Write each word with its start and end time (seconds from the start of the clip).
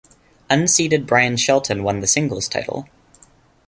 Unseeded 0.49 1.05
Bryan 1.05 1.37
Shelton 1.37 1.83
won 1.83 1.99
the 1.99 2.07
singles 2.07 2.49
title. 2.49 2.89